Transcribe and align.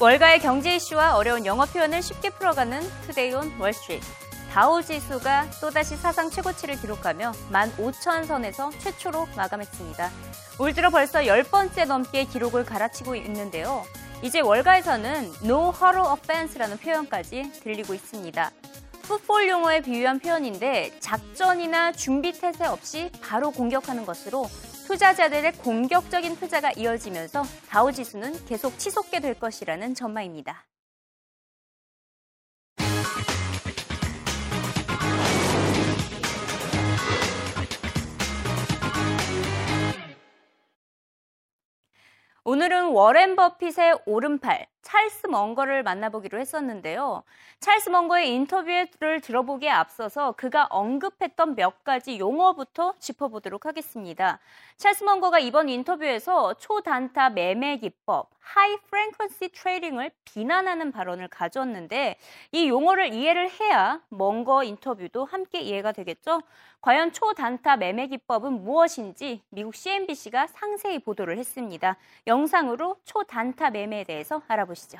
월가의 0.00 0.40
경제 0.40 0.76
이슈와 0.76 1.18
어려운 1.18 1.44
영어 1.44 1.66
표현을 1.66 2.00
쉽게 2.00 2.30
풀어가는 2.30 2.80
Today 3.06 3.34
on 3.34 3.52
Wall 3.60 3.77
Street. 3.77 4.06
다우 4.50 4.82
지수가 4.82 5.50
또다시 5.60 5.94
사상 5.94 6.30
최고치를 6.30 6.80
기록하며 6.80 7.32
15,000선에서 7.52 8.70
최초로 8.80 9.28
마감했습니다. 9.36 10.10
올 10.58 10.72
들어 10.72 10.88
벌써 10.88 11.18
10번째 11.20 11.84
넘게 11.84 12.24
기록을 12.24 12.64
갈아치고 12.64 13.14
있는데요. 13.16 13.84
이제 14.22 14.40
월가에서는 14.40 15.34
no 15.44 15.70
huddle 15.74 16.10
offense라는 16.12 16.78
표현까지 16.78 17.52
들리고 17.62 17.92
있습니다. 17.92 18.50
풋볼 19.02 19.50
용어에 19.50 19.82
비유한 19.82 20.18
표현인데 20.18 20.98
작전이나 21.00 21.92
준비 21.92 22.32
태세 22.32 22.64
없이 22.64 23.10
바로 23.20 23.50
공격하는 23.50 24.06
것으로 24.06 24.48
투자자들의 24.90 25.52
공격적인 25.52 26.34
투자가 26.34 26.72
이어지면서 26.72 27.44
다우 27.68 27.92
지수는 27.92 28.44
계속 28.46 28.76
치솟게 28.76 29.20
될 29.20 29.38
것이라는 29.38 29.94
전망입니다. 29.94 30.66
오늘은 42.42 42.88
워렌 42.88 43.36
버핏의 43.36 44.00
오른팔, 44.06 44.66
찰스 44.82 45.26
멍거를 45.26 45.82
만나보기로 45.82 46.38
했었는데요. 46.38 47.22
찰스 47.60 47.90
멍거의 47.90 48.32
인터뷰를 48.34 49.20
들어보기에 49.22 49.68
앞서서 49.68 50.32
그가 50.32 50.66
언급했던 50.70 51.54
몇 51.54 51.84
가지 51.84 52.18
용어부터 52.18 52.94
짚어보도록 52.98 53.66
하겠습니다. 53.66 54.38
찰스 54.76 55.04
멍거가 55.04 55.38
이번 55.38 55.68
인터뷰에서 55.68 56.54
초단타 56.54 57.30
매매 57.30 57.76
기법, 57.76 58.30
high 58.40 58.76
frequency 58.90 59.52
trading을 59.52 60.10
비난하는 60.24 60.90
발언을 60.90 61.28
가졌는데 61.28 62.16
이 62.52 62.68
용어를 62.68 63.12
이해를 63.12 63.50
해야 63.60 64.00
멍거 64.08 64.64
인터뷰도 64.64 65.24
함께 65.26 65.60
이해가 65.60 65.92
되겠죠? 65.92 66.40
과연 66.80 67.12
초단타 67.12 67.76
매매 67.76 68.06
기법은 68.06 68.64
무엇인지 68.64 69.42
미국 69.50 69.74
CNBC가 69.74 70.46
상세히 70.46 70.98
보도를 70.98 71.36
했습니다. 71.38 71.96
영상으로 72.26 72.96
초단타 73.04 73.70
매매에 73.70 74.04
대해서 74.04 74.42
알아보겠습니다. 74.48 74.69
보시죠. 74.69 74.99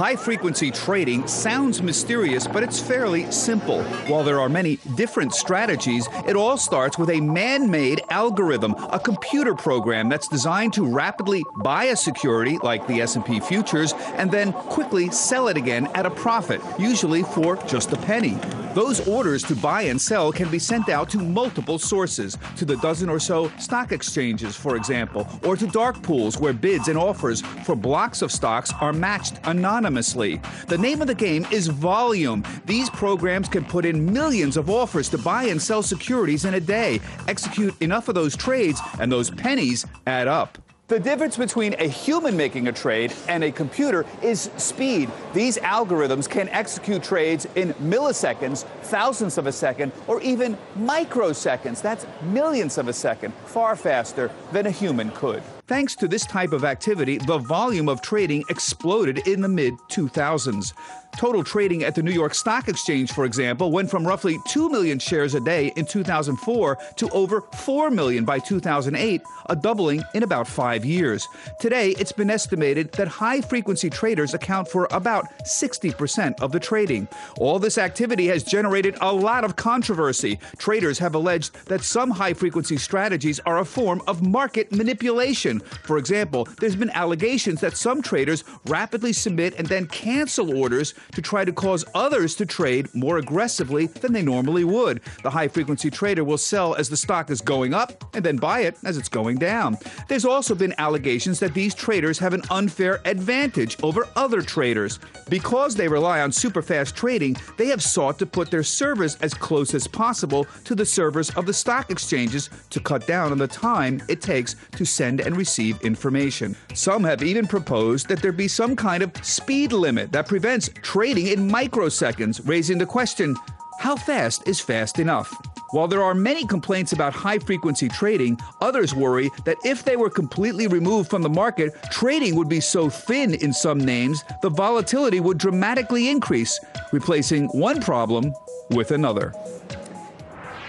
High 0.00 0.16
frequency 0.16 0.70
trading 0.70 1.26
sounds 1.26 1.82
mysterious, 1.82 2.46
but 2.46 2.62
it's 2.62 2.80
fairly 2.80 3.30
simple. 3.30 3.82
While 4.08 4.24
there 4.24 4.40
are 4.40 4.48
many 4.48 4.76
different 4.96 5.34
strategies, 5.34 6.08
it 6.26 6.36
all 6.36 6.56
starts 6.56 6.96
with 6.96 7.10
a 7.10 7.20
man 7.20 7.70
made 7.70 8.00
algorithm, 8.08 8.74
a 8.90 8.98
computer 8.98 9.54
program 9.54 10.08
that's 10.08 10.26
designed 10.26 10.72
to 10.74 10.86
rapidly 10.86 11.44
buy 11.62 11.84
a 11.84 11.96
security 11.96 12.56
like 12.62 12.86
the 12.86 13.02
S&P 13.02 13.40
futures 13.40 13.92
and 14.16 14.30
then 14.30 14.54
quickly 14.54 15.10
sell 15.10 15.48
it 15.48 15.58
again 15.58 15.86
at 15.94 16.06
a 16.06 16.10
profit, 16.10 16.62
usually 16.78 17.22
for 17.22 17.56
just 17.66 17.92
a 17.92 17.96
penny. 17.98 18.38
Those 18.75 19.07
orders 19.07 19.41
to 19.43 19.55
buy 19.55 19.83
and 19.83 20.01
sell 20.01 20.33
can 20.33 20.51
be 20.51 20.59
sent 20.59 20.89
out 20.89 21.09
to 21.11 21.17
multiple 21.17 21.79
sources, 21.79 22.37
to 22.57 22.65
the 22.65 22.75
dozen 22.75 23.07
or 23.07 23.19
so 23.19 23.49
stock 23.57 23.93
exchanges, 23.93 24.57
for 24.57 24.75
example, 24.75 25.25
or 25.45 25.55
to 25.55 25.65
dark 25.65 26.03
pools 26.03 26.37
where 26.37 26.51
bids 26.51 26.89
and 26.89 26.97
offers 26.97 27.39
for 27.39 27.73
blocks 27.73 28.21
of 28.21 28.33
stocks 28.33 28.73
are 28.81 28.91
matched 28.91 29.39
anonymously. 29.45 30.41
The 30.67 30.77
name 30.77 30.99
of 31.01 31.07
the 31.07 31.15
game 31.15 31.47
is 31.51 31.67
volume. 31.67 32.43
These 32.65 32.89
programs 32.89 33.47
can 33.47 33.63
put 33.63 33.85
in 33.85 34.11
millions 34.11 34.57
of 34.57 34.69
offers 34.69 35.07
to 35.11 35.17
buy 35.17 35.43
and 35.45 35.61
sell 35.61 35.81
securities 35.81 36.43
in 36.43 36.55
a 36.55 36.59
day, 36.59 36.99
execute 37.29 37.81
enough 37.81 38.09
of 38.09 38.15
those 38.15 38.35
trades, 38.35 38.81
and 38.99 39.09
those 39.09 39.31
pennies 39.31 39.85
add 40.05 40.27
up. 40.27 40.64
The 40.87 40.99
difference 40.99 41.35
between 41.35 41.73
a 41.79 41.87
human 41.87 42.37
making 42.37 42.67
a 42.67 42.71
trade 42.71 43.11
and 43.27 43.43
a 43.43 43.51
computer 43.51 44.05
is 44.21 44.51
speed. 44.57 45.09
These 45.33 45.57
algorithms 45.57 46.29
can 46.29 46.47
execute 46.49 47.01
trades 47.01 47.47
in 47.55 47.73
milliseconds, 47.75 48.65
thousandths 48.83 49.39
of 49.39 49.47
a 49.47 49.51
second, 49.51 49.93
or 50.05 50.21
even 50.21 50.55
microseconds. 50.77 51.81
That's 51.81 52.05
millions 52.25 52.77
of 52.77 52.87
a 52.87 52.93
second, 52.93 53.33
far 53.45 53.75
faster 53.75 54.29
than 54.51 54.67
a 54.67 54.71
human 54.71 55.09
could. 55.09 55.41
Thanks 55.65 55.95
to 55.95 56.07
this 56.07 56.27
type 56.27 56.53
of 56.53 56.63
activity, 56.63 57.17
the 57.17 57.39
volume 57.39 57.89
of 57.89 58.03
trading 58.03 58.43
exploded 58.51 59.27
in 59.27 59.41
the 59.41 59.49
mid 59.49 59.73
2000s. 59.89 60.73
Total 61.17 61.45
trading 61.45 61.83
at 61.83 61.95
the 61.95 62.03
New 62.03 62.11
York 62.11 62.33
Stock 62.33 62.67
Exchange, 62.67 63.13
for 63.13 63.23
example, 63.23 63.71
went 63.71 63.89
from 63.89 64.05
roughly 64.05 64.37
2 64.49 64.69
million 64.69 64.99
shares 64.99 65.33
a 65.33 65.39
day 65.39 65.71
in 65.77 65.85
2004 65.85 66.77
to 66.97 67.09
over 67.11 67.41
4 67.53 67.89
million 67.89 68.25
by 68.25 68.37
2008, 68.37 69.21
a 69.47 69.55
doubling 69.55 70.03
in 70.13 70.23
about 70.23 70.45
five 70.45 70.83
years. 70.83 71.25
Today, 71.57 71.91
it's 71.91 72.11
been 72.11 72.29
estimated 72.29 72.91
that 72.93 73.07
high 73.07 73.39
frequency 73.39 73.89
traders 73.89 74.33
account 74.33 74.67
for 74.67 74.89
about 74.91 75.25
60% 75.45 76.41
of 76.41 76.51
the 76.51 76.59
trading. 76.59 77.07
All 77.37 77.59
this 77.59 77.77
activity 77.77 78.27
has 78.27 78.43
generated 78.43 78.97
a 78.99 79.13
lot 79.13 79.45
of 79.45 79.55
controversy. 79.55 80.37
Traders 80.57 80.99
have 80.99 81.15
alleged 81.15 81.55
that 81.67 81.81
some 81.81 82.11
high 82.11 82.33
frequency 82.33 82.75
strategies 82.75 83.39
are 83.45 83.59
a 83.59 83.65
form 83.65 84.01
of 84.07 84.21
market 84.21 84.69
manipulation. 84.73 85.61
For 85.61 85.97
example, 85.97 86.45
there's 86.59 86.75
been 86.75 86.89
allegations 86.89 87.61
that 87.61 87.77
some 87.77 88.01
traders 88.01 88.43
rapidly 88.65 89.13
submit 89.13 89.55
and 89.57 89.67
then 89.67 89.87
cancel 89.87 90.57
orders 90.57 90.93
to 91.13 91.21
try 91.21 91.45
to 91.45 91.51
cause 91.51 91.85
others 91.93 92.35
to 92.35 92.45
trade 92.45 92.93
more 92.93 93.17
aggressively 93.17 93.87
than 93.87 94.13
they 94.13 94.21
normally 94.21 94.63
would. 94.63 95.01
The 95.23 95.29
high 95.29 95.47
frequency 95.47 95.89
trader 95.89 96.23
will 96.23 96.37
sell 96.37 96.75
as 96.75 96.89
the 96.89 96.97
stock 96.97 97.29
is 97.29 97.41
going 97.41 97.73
up 97.73 98.15
and 98.15 98.23
then 98.23 98.37
buy 98.37 98.61
it 98.61 98.77
as 98.83 98.97
it's 98.97 99.09
going 99.09 99.37
down. 99.37 99.77
There's 100.07 100.25
also 100.25 100.55
been 100.55 100.75
allegations 100.77 101.39
that 101.39 101.53
these 101.53 101.75
traders 101.75 102.19
have 102.19 102.33
an 102.33 102.43
unfair 102.49 103.01
advantage 103.05 103.77
over 103.83 104.07
other 104.15 104.41
traders. 104.41 104.99
Because 105.29 105.75
they 105.75 105.87
rely 105.87 106.21
on 106.21 106.31
super 106.31 106.61
fast 106.61 106.95
trading, 106.95 107.35
they 107.57 107.67
have 107.67 107.81
sought 107.81 108.19
to 108.19 108.25
put 108.25 108.51
their 108.51 108.63
servers 108.63 109.17
as 109.21 109.33
close 109.33 109.73
as 109.73 109.87
possible 109.87 110.45
to 110.63 110.75
the 110.75 110.85
servers 110.85 111.29
of 111.31 111.45
the 111.45 111.53
stock 111.53 111.89
exchanges 111.89 112.49
to 112.69 112.79
cut 112.79 113.07
down 113.07 113.31
on 113.31 113.37
the 113.37 113.47
time 113.47 114.01
it 114.07 114.21
takes 114.21 114.55
to 114.73 114.85
send 114.85 115.21
and 115.21 115.35
receive 115.37 115.81
information. 115.81 116.55
Some 116.73 117.03
have 117.03 117.23
even 117.23 117.47
proposed 117.47 118.07
that 118.07 118.21
there 118.21 118.31
be 118.31 118.47
some 118.47 118.75
kind 118.75 119.03
of 119.03 119.11
speed 119.25 119.71
limit 119.71 120.11
that 120.11 120.27
prevents 120.27 120.69
trading 120.95 121.27
in 121.27 121.49
microseconds, 121.49 122.39
raising 122.47 122.77
the 122.77 122.85
question 122.85 123.35
how 123.79 123.97
fast 123.97 124.47
is 124.47 124.61
fast 124.61 124.97
enough? 124.97 125.29
While 125.71 125.89
there 125.89 126.01
are 126.01 126.15
many 126.15 126.45
complaints 126.45 126.93
about 126.93 127.11
high 127.11 127.37
frequency 127.37 127.89
trading, 127.89 128.39
others 128.61 128.95
worry 128.95 129.29
that 129.43 129.57
if 129.65 129.83
they 129.83 129.97
were 129.97 130.09
completely 130.09 130.67
removed 130.67 131.09
from 131.09 131.21
the 131.21 131.27
market, 131.27 131.73
trading 131.91 132.33
would 132.37 132.47
be 132.47 132.61
so 132.61 132.89
thin 132.89 133.33
in 133.33 133.51
some 133.51 133.77
names, 133.77 134.23
the 134.41 134.49
volatility 134.49 135.19
would 135.19 135.37
dramatically 135.37 136.07
increase, 136.07 136.57
replacing 136.93 137.47
one 137.47 137.81
problem 137.81 138.33
with 138.69 138.91
another. 138.91 139.33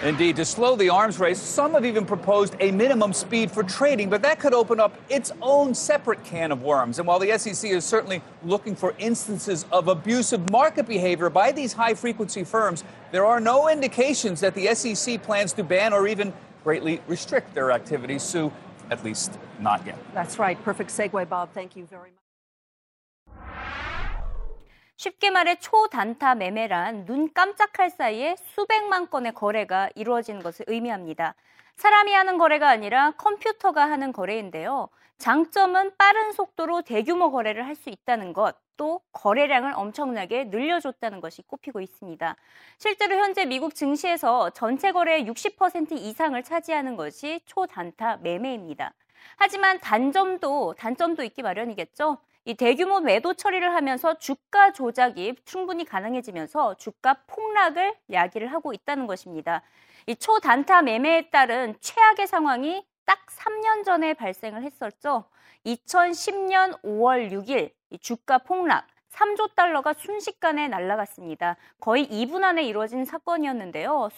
Indeed, 0.03 0.37
to 0.37 0.45
slow 0.45 0.77
the 0.77 0.91
arms 0.91 1.19
race, 1.19 1.41
some 1.41 1.73
have 1.73 1.87
even 1.87 2.05
proposed 2.05 2.55
a 2.61 2.71
minimum 2.71 3.15
speed 3.15 3.51
for 3.51 3.63
trading, 3.63 4.11
but 4.11 4.21
that 4.23 4.39
could 4.39 4.53
open 4.53 4.79
up 4.79 4.95
its 5.09 5.33
own 5.41 5.75
separate 5.75 6.23
can 6.23 6.53
of 6.53 6.63
worms. 6.63 6.99
And 6.99 7.09
while 7.09 7.19
the 7.19 7.37
SEC 7.39 7.71
is 7.71 7.85
certainly 7.85 8.21
looking 8.45 8.77
for 8.77 8.95
instances 8.99 9.65
of 9.73 9.89
abusive 9.89 10.51
market 10.51 10.87
behavior 10.87 11.31
by 11.31 11.51
these 11.51 11.73
high 11.73 11.95
frequency 11.95 12.45
firms, 12.45 12.85
there 13.11 13.25
are 13.25 13.41
no 13.41 13.71
indications 13.71 14.41
that 14.41 14.55
the 14.55 14.75
SEC 14.75 15.23
plans 15.23 15.55
to 15.55 15.65
ban 15.65 15.95
or 15.95 16.07
even 16.07 16.35
greatly 16.63 17.01
restrict 17.07 17.55
their 17.55 17.73
activities. 17.73 18.23
Sue, 18.23 18.53
at 18.91 19.03
least 19.03 19.39
not 19.61 19.85
yet. 19.87 19.99
That's 20.13 20.39
right. 20.39 20.63
Perfect 20.63 20.91
segue, 20.91 21.27
Bob. 21.27 21.53
Thank 21.55 21.75
you 21.75 21.87
very 21.87 22.11
much. 22.11 22.26
쉽게 24.97 25.31
말해 25.31 25.57
초단타 25.59 26.37
매매란 26.37 27.05
눈 27.05 27.33
깜짝할 27.33 27.91
사이에 27.91 28.37
수백만 28.55 29.09
건의 29.11 29.33
거래가 29.35 29.91
이루어지는 29.95 30.43
것을 30.43 30.65
의미합니다. 30.69 31.35
사람이 31.77 32.13
하는 32.13 32.39
거래가 32.39 32.69
아니라 32.71 33.11
컴퓨터가 33.13 33.91
하는 33.91 34.13
거래인데요. 34.13 34.89
장점은 35.19 35.97
빠른 35.97 36.33
속도로 36.33 36.83
대규모 36.83 37.31
거래를 37.31 37.67
할 37.67 37.77
수 37.77 37.91
있다는 37.91 38.33
것, 38.33 38.57
또 38.79 39.01
거래량을 39.13 39.73
엄청나게 39.75 40.45
늘려줬다는 40.45 41.21
것이 41.21 41.43
꼽히고 41.43 41.81
있습니다. 41.81 42.37
실제로 42.79 43.17
현재 43.17 43.45
미국 43.45 43.75
증시에서 43.75 44.51
전체 44.51 44.93
거래의 44.93 45.27
60% 45.27 45.93
이상을 45.93 46.43
차지하는 46.43 46.97
것이 46.97 47.41
초단타 47.47 48.19
매매입니다. 48.19 48.93
하지만 49.37 49.79
단점도 49.81 50.75
단점도 50.79 51.23
있기 51.25 51.43
마련이겠죠. 51.43 52.19
이 52.49 52.55
대규모 52.55 53.01
매도 53.01 53.35
처리를 53.35 53.75
하면서 53.75 54.19
주가 54.19 54.73
조작이 54.73 55.35
충분히 55.45 55.85
가능해지면서 55.85 56.75
주가 56.77 57.15
폭락을 57.27 57.97
야기를 58.13 58.53
하고 58.53 58.73
있다는 58.73 59.09
것입니다. 59.09 59.63
이 60.07 60.15
초단타 60.15 60.83
매매에 60.83 61.31
따른 61.31 61.75
최악의 61.81 62.29
상황이 62.29 62.87
딱 63.05 63.27
3년 63.27 63.85
전에 63.85 64.15
발생을 64.15 64.63
했었죠. 64.63 65.25
2010년 65.65 66.81
5월 66.83 67.33
6일 67.33 67.73
이 67.91 67.99
주가 67.99 68.39
폭락 68.39 68.87
3조 69.17 69.55
달러가 69.55 69.95
순식간에 69.95 70.69
날라갔습니다. 70.69 71.57
거의 71.81 72.07
2분 72.07 72.45
안에 72.45 72.65
이루어진 72.65 73.05
사건이었는데요. 73.05 74.11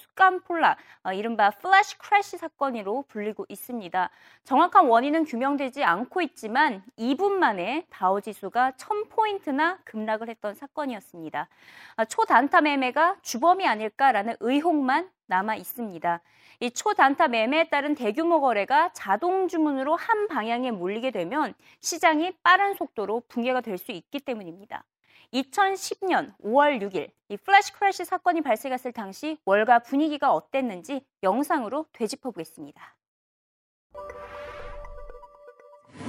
폭락, 0.47 0.79
어, 1.05 1.13
이른바 1.13 1.51
flash 1.51 1.99
crash 1.99 2.37
사건으로 2.37 3.05
불리고 3.09 3.47
있습니다. 3.49 4.11
정확한 4.45 4.87
원인은 4.87 5.25
규명되지 5.25 5.85
않고 5.85 6.21
있지만 6.23 6.83
2분 6.99 7.33
만에 7.33 7.87
다우 7.91 8.21
지수가 8.21 8.73
1000포인트나 8.73 9.79
급락을 9.85 10.29
했던 10.29 10.55
사건이었습니다. 10.55 11.49
아, 11.97 12.05
초단타 12.05 12.63
매매가 12.63 13.19
주범이 13.23 13.67
아닐까라는 13.67 14.37
의혹만 14.41 15.09
남아 15.27 15.57
있습니다. 15.57 16.21
이 16.61 16.71
초단타 16.71 17.29
매매에 17.29 17.69
따른 17.69 17.95
대규모 17.95 18.41
거래가 18.41 18.91
자동 18.93 19.47
주문으로 19.47 19.95
한 19.95 20.27
방향에 20.27 20.73
몰리게 20.73 21.13
되면 21.13 21.55
시장이 21.81 22.33
빠른 22.43 22.75
속도로 22.75 23.23
붕괴가 23.29 23.61
될 23.61 23.79
수 23.79 23.93
있기 23.93 24.19
때문입니다. 24.21 24.83
2010년 25.33 26.35
5월 26.43 26.83
6일 26.83 27.11
이 27.29 27.37
플래시 27.37 27.73
크래시 27.75 28.05
사건이 28.05 28.41
발생했을 28.41 28.93
당시 28.93 29.39
월가 29.45 29.81
분위기가 29.81 30.33
어땠는지 30.33 31.05
영상으로 31.23 31.87
되짚어 31.93 32.33
보겠습니다. 32.33 32.97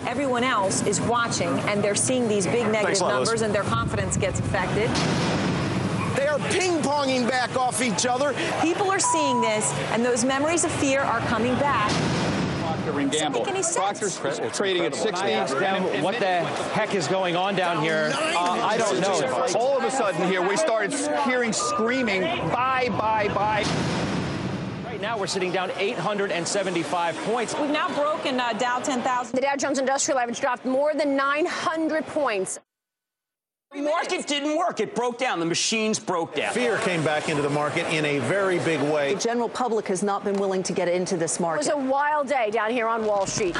Everyone 0.07 0.43
else 0.43 0.81
is 0.87 0.99
watching 1.01 1.53
and 1.67 1.83
they're 1.83 1.93
seeing 1.93 2.27
these 2.27 2.47
big 2.49 2.65
negative 2.69 3.05
numbers 3.07 3.43
and 3.43 3.53
their 3.53 3.67
confidence 3.67 4.17
gets 4.17 4.39
affected. 4.39 4.89
They 6.19 6.27
are 6.27 6.37
ping 6.49 6.81
ponging 6.81 7.29
back 7.29 7.55
off 7.55 7.81
each 7.81 8.05
other. 8.05 8.35
People 8.61 8.91
are 8.91 8.99
seeing 8.99 9.39
this, 9.39 9.71
and 9.93 10.03
those 10.03 10.25
memories 10.25 10.65
of 10.65 10.71
fear 10.73 10.99
are 10.99 11.21
coming 11.21 11.55
back. 11.55 11.89
Procter 12.59 12.99
and 12.99 13.09
Gamble. 13.09 13.39
Make 13.39 13.47
any 13.47 13.63
sense? 13.63 13.77
Procter's 13.77 14.19
trading 14.53 14.83
at 14.83 14.93
60. 14.93 15.13
I 15.15 15.45
them 15.45 16.03
what 16.03 16.19
the 16.19 16.41
heck 16.73 16.93
is 16.93 17.07
going 17.07 17.37
on 17.37 17.55
down 17.55 17.81
here. 17.81 18.11
Uh, 18.13 18.37
I 18.37 18.75
don't 18.77 18.99
know. 18.99 19.47
All 19.57 19.77
of 19.77 19.85
a 19.85 19.91
sudden 19.91 20.27
here, 20.27 20.45
we 20.45 20.57
started 20.57 20.93
hearing 21.23 21.53
screaming, 21.53 22.23
bye, 22.49 22.89
bye, 22.99 23.29
bye. 23.33 23.65
Right 24.83 24.99
now, 24.99 25.17
we're 25.17 25.25
sitting 25.25 25.53
down 25.53 25.71
875 25.77 27.15
points. 27.19 27.57
We've 27.57 27.69
now 27.69 27.87
broken 27.95 28.41
uh, 28.41 28.51
Dow 28.51 28.79
10,000. 28.79 29.33
The 29.33 29.41
Dow 29.41 29.55
Jones 29.55 29.79
Industrial 29.79 30.19
Average 30.19 30.41
dropped 30.41 30.65
more 30.65 30.93
than 30.93 31.15
900 31.15 32.05
points. 32.07 32.59
The 33.71 33.83
market 33.83 34.25
didn't 34.25 34.57
work. 34.57 34.79
It 34.79 34.95
broke 34.95 35.19
down. 35.19 35.39
The 35.39 35.45
machines 35.45 35.99
broke 35.99 36.33
down. 36.33 36.53
Fear 36.53 36.79
came 36.79 37.03
back 37.03 37.29
into 37.29 37.43
the 37.43 37.51
market 37.51 37.85
in 37.93 38.03
a 38.03 38.17
very 38.17 38.57
big 38.59 38.81
way. 38.91 39.13
The 39.13 39.19
general 39.19 39.47
public 39.47 39.87
has 39.89 40.01
not 40.01 40.23
been 40.23 40.39
willing 40.39 40.63
to 40.63 40.73
get 40.73 40.87
into 40.87 41.17
this 41.17 41.39
market. 41.39 41.67
It 41.67 41.75
was 41.75 41.85
a 41.85 41.87
wild 41.87 42.27
day 42.27 42.49
down 42.49 42.71
here 42.71 42.87
on 42.87 43.05
Wall 43.05 43.27
Street. 43.27 43.55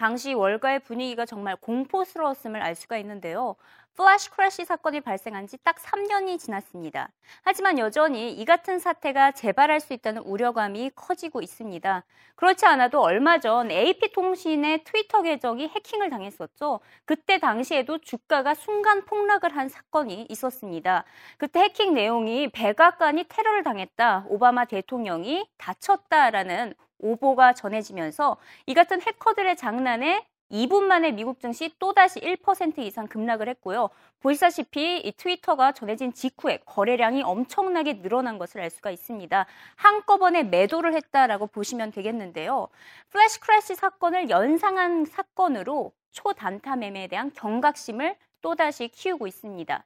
당시 0.00 0.32
월가의 0.32 0.78
분위기가 0.80 1.26
정말 1.26 1.56
공포스러웠음을 1.56 2.62
알 2.62 2.74
수가 2.74 2.96
있는데요. 2.98 3.54
flash 3.96 4.30
crash 4.30 4.64
사건이 4.64 5.02
발생한 5.02 5.46
지 5.46 5.58
딱 5.62 5.76
3년이 5.76 6.38
지났습니다. 6.38 7.10
하지만 7.42 7.78
여전히 7.78 8.32
이 8.32 8.46
같은 8.46 8.78
사태가 8.78 9.32
재발할 9.32 9.78
수 9.78 9.92
있다는 9.92 10.22
우려감이 10.22 10.92
커지고 10.94 11.42
있습니다. 11.42 12.02
그렇지 12.34 12.64
않아도 12.64 13.02
얼마 13.02 13.40
전 13.40 13.70
AP통신의 13.70 14.84
트위터 14.84 15.20
계정이 15.20 15.68
해킹을 15.68 16.08
당했었죠. 16.08 16.80
그때 17.04 17.38
당시에도 17.38 17.98
주가가 17.98 18.54
순간 18.54 19.04
폭락을 19.04 19.54
한 19.54 19.68
사건이 19.68 20.28
있었습니다. 20.30 21.04
그때 21.36 21.60
해킹 21.60 21.92
내용이 21.92 22.48
백악관이 22.52 23.24
테러를 23.28 23.64
당했다, 23.64 24.24
오바마 24.28 24.64
대통령이 24.64 25.46
다쳤다라는 25.58 26.72
오보가 27.00 27.54
전해지면서 27.54 28.36
이 28.66 28.74
같은 28.74 29.00
해커들의 29.02 29.56
장난에 29.56 30.26
2분 30.50 30.82
만에 30.82 31.12
미국 31.12 31.38
증시 31.40 31.72
또다시 31.78 32.20
1% 32.20 32.78
이상 32.80 33.06
급락을 33.06 33.48
했고요. 33.48 33.88
보시다시피 34.20 34.98
이 34.98 35.12
트위터가 35.12 35.72
전해진 35.72 36.12
직후에 36.12 36.58
거래량이 36.66 37.22
엄청나게 37.22 38.02
늘어난 38.02 38.38
것을 38.38 38.60
알 38.60 38.70
수가 38.70 38.90
있습니다. 38.90 39.46
한꺼번에 39.76 40.42
매도를 40.42 40.94
했다라고 40.94 41.46
보시면 41.46 41.92
되겠는데요. 41.92 42.68
flash 43.10 43.40
crash 43.40 43.74
사건을 43.76 44.28
연상한 44.28 45.04
사건으로 45.04 45.92
초단타 46.10 46.76
매매에 46.76 47.06
대한 47.06 47.32
경각심을 47.32 48.16
또다시 48.42 48.88
키우고 48.88 49.26
있습니다. 49.28 49.84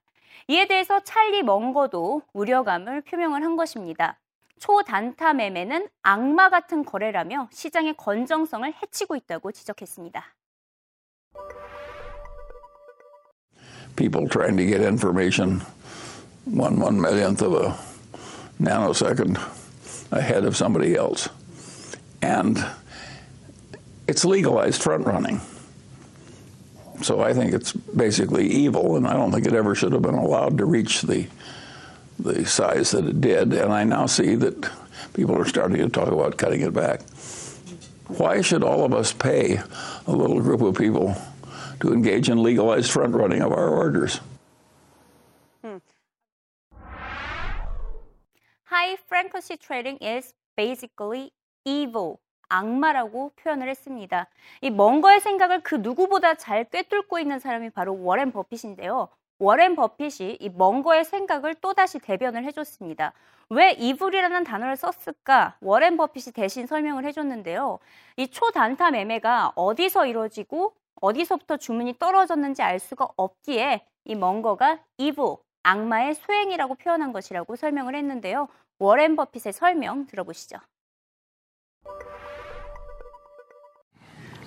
이에 0.49 0.67
대해서 0.67 1.01
찰리 1.01 1.43
멍거도 1.43 2.23
우려감을 2.33 3.03
표명을 3.03 3.45
한 3.45 3.57
것입니다. 3.57 4.19
초단타 4.65 5.35
매매는 5.35 5.89
악마 6.03 6.49
같은 6.49 6.87
거래라며 6.87 7.51
시장의 7.53 7.99
건정성을 7.99 8.73
해치고 8.83 9.15
있다고 9.15 9.53
지적했습니다. 9.53 10.25
people 13.95 14.27
trying 14.27 14.57
to 14.57 14.65
get 14.65 14.81
information 14.81 15.61
one 16.47 16.81
one 16.81 16.99
millionth 16.99 17.43
of 17.43 17.53
a 17.53 17.77
nanosecond 18.59 19.37
ahead 20.11 20.47
of 20.47 20.57
somebody 20.57 20.97
else. 20.97 21.29
And 22.23 22.57
it's 24.09 24.25
legalized 24.25 24.83
front 24.83 25.07
running. 25.07 25.43
So 27.03 27.21
I 27.21 27.35
think 27.35 27.53
it's 27.53 27.73
basically 27.73 28.49
evil, 28.49 28.97
and 28.97 29.07
I 29.07 29.13
don't 29.13 29.31
think 29.31 29.47
it 29.47 29.53
ever 29.53 29.75
should 29.75 29.93
have 29.93 30.01
been 30.01 30.15
allowed 30.15 30.57
to 30.57 30.65
reach 30.65 31.03
the 31.03 31.29
the 32.20 32.46
size 32.46 32.92
that 32.92 33.06
it 33.06 33.22
did. 33.22 33.54
And 33.54 33.72
I 33.72 33.84
now 33.84 34.06
see 34.06 34.36
that 34.36 34.70
people 35.14 35.36
are 35.38 35.46
starting 35.46 35.78
to 35.78 35.90
talk 35.90 36.12
about 36.12 36.38
cutting 36.38 36.62
it 36.62 36.74
back. 36.74 37.02
Why 38.08 38.42
should 38.42 38.64
all 38.64 38.84
of 38.84 38.94
us 38.94 39.14
pay 39.14 39.62
a 40.08 40.12
little 40.12 40.42
group 40.42 40.62
of 40.62 40.76
people 40.76 41.16
to 41.82 41.94
engage 41.94 42.30
in 42.30 42.42
legalized 42.42 42.92
front 42.92 43.14
running 43.14 43.42
of 43.42 43.52
our 43.52 43.70
orders? 43.70 44.20
High 48.64 48.98
frequency 49.08 49.58
trading 49.58 49.98
is 49.98 50.34
basically 50.56 51.32
evil. 51.66 52.20
악마라고 52.50 53.32
표현을 53.36 53.70
했습니다. 53.70 54.28
이 54.62 54.70
먼거의 54.72 55.20
생각을 55.22 55.62
그 55.62 55.76
누구보다 55.76 56.34
잘 56.34 56.64
꿰뚫고 56.64 57.20
있는 57.20 57.40
사람이 57.40 57.70
바로 57.70 58.02
워렌 58.04 58.32
버핏인데요. 58.32 59.10
워렌 59.39 59.75
버핏이 59.77 60.39
이 60.41 60.49
먼거의 60.49 61.05
생각을 61.05 61.55
또다시 61.57 61.99
대변을 61.99 62.45
해줬습니다. 62.45 63.13
왜 63.51 63.73
이불이라는 63.73 64.45
단어를 64.45 64.77
썼을까? 64.77 65.57
워렌 65.61 65.97
버핏이 65.97 66.33
대신 66.33 66.67
설명을 66.67 67.05
해줬는데요. 67.05 67.79
이 68.17 68.29
초단타 68.29 68.93
매매가 68.93 69.53
어디서 69.55 70.07
이루어지고 70.07 70.75
어디서부터 71.01 71.57
주문이 71.59 71.99
떨어졌는지 71.99 72.63
알 72.63 72.79
수가 72.79 73.09
없기에 73.17 73.87
이 74.05 74.15
먼거가 74.15 74.81
evil, 74.97 75.37
악마의 75.63 76.15
소행이라고 76.15 76.77
표현한 76.77 77.13
것이라고 77.13 77.57
설명을 77.57 77.95
했는데요. 77.95 78.49
워렌 78.79 79.17
버핏의 79.17 79.53
설명 79.53 80.07
들어보시죠. 80.07 80.59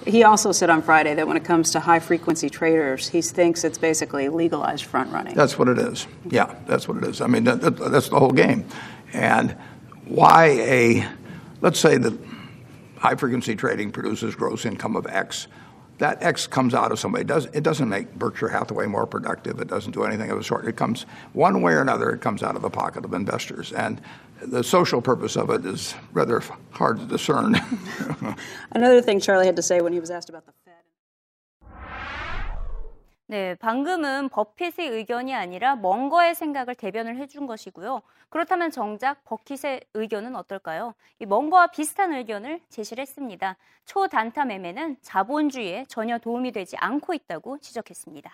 He 0.07 0.23
also 0.23 0.53
said 0.53 0.69
on 0.69 0.81
Friday 0.81 1.13
that 1.15 1.27
when 1.27 1.35
it 1.35 1.43
comes 1.43 1.71
to 1.71 1.81
high 1.81 1.99
frequency 1.99 2.49
traders, 2.49 3.09
he 3.09 3.21
thinks 3.21 3.65
it's 3.65 3.77
basically 3.77 4.29
legalized 4.29 4.85
front 4.85 5.11
running. 5.11 5.35
That's 5.35 5.59
what 5.59 5.67
it 5.67 5.77
is. 5.77 6.07
Yeah, 6.29 6.55
that's 6.65 6.87
what 6.87 6.97
it 6.97 7.03
is. 7.03 7.19
I 7.19 7.27
mean, 7.27 7.43
that, 7.43 7.59
that, 7.59 7.75
that's 7.91 8.07
the 8.09 8.17
whole 8.17 8.31
game. 8.31 8.65
And 9.11 9.57
why 10.05 10.45
a, 10.45 11.07
let's 11.59 11.79
say 11.79 11.97
that 11.97 12.17
high 12.97 13.15
frequency 13.15 13.55
trading 13.55 13.91
produces 13.91 14.33
gross 14.33 14.65
income 14.65 14.95
of 14.95 15.05
X. 15.07 15.47
That 15.97 16.21
X 16.21 16.45
comes 16.45 16.73
out 16.73 16.91
of 16.91 16.99
somebody. 16.99 17.23
It, 17.23 17.27
does, 17.27 17.45
it 17.47 17.63
doesn't 17.63 17.89
make 17.89 18.13
Berkshire 18.15 18.49
Hathaway 18.49 18.85
more 18.85 19.07
productive. 19.07 19.59
It 19.59 19.67
doesn't 19.67 19.93
do 19.93 20.03
anything 20.03 20.29
of 20.29 20.37
the 20.37 20.43
sort. 20.43 20.67
It 20.67 20.75
comes 20.75 21.05
one 21.33 21.61
way 21.61 21.73
or 21.73 21.81
another, 21.81 22.11
it 22.11 22.21
comes 22.21 22.43
out 22.43 22.55
of 22.55 22.61
the 22.61 22.69
pocket 22.69 23.03
of 23.03 23.13
investors. 23.13 23.73
And 23.73 23.99
the 24.41 24.63
social 24.63 25.01
purpose 25.01 25.35
of 25.35 25.49
it 25.49 25.65
is 25.65 25.95
rather 26.13 26.41
hard 26.71 26.99
to 26.99 27.05
discern. 27.05 27.55
Another 28.71 29.01
thing 29.01 29.19
Charlie 29.19 29.47
had 29.47 29.55
to 29.55 29.63
say 29.63 29.81
when 29.81 29.93
he 29.93 29.99
was 29.99 30.11
asked 30.11 30.29
about 30.29 30.45
the. 30.45 30.66
네, 33.29 33.55
방금은 33.55 34.29
버핏의 34.29 34.87
의견이 34.87 35.35
아니라 35.35 35.75
먼거의 35.75 36.33
생각을 36.33 36.75
대변을 36.75 37.17
해준 37.17 37.45
것이고요. 37.45 38.01
그렇다면 38.29 38.71
정작 38.71 39.21
버킷의 39.25 39.81
의견은 39.93 40.33
어떨까요? 40.37 40.93
이 41.19 41.25
먼거와 41.25 41.67
비슷한 41.67 42.13
의견을 42.13 42.61
제시를 42.69 43.01
했습니다. 43.01 43.57
초단타 43.83 44.45
매매는 44.45 44.97
자본주의에 45.01 45.83
전혀 45.89 46.17
도움이 46.19 46.53
되지 46.53 46.77
않고 46.77 47.13
있다고 47.13 47.57
지적했습니다. 47.59 48.31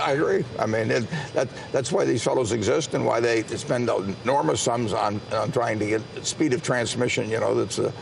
I 0.00 0.14
agree. 0.14 0.42
I 0.58 0.64
mean, 0.64 0.90
it, 0.90 1.06
that, 1.34 1.48
that's 1.72 1.92
why 1.92 2.06
these 2.06 2.24
fellows 2.24 2.52
exist 2.52 2.94
and 2.94 3.04
why 3.04 3.20
they 3.20 3.42
spend 3.58 3.90
enormous 4.24 4.62
sums 4.62 4.94
on, 4.94 5.20
on 5.30 5.52
trying 5.52 5.78
to 5.78 5.84
get 5.84 6.00
speed 6.22 6.54
of 6.54 6.62
transmission, 6.62 7.28
you 7.28 7.38
know, 7.38 7.54
that's 7.54 7.78
a, 7.78 7.92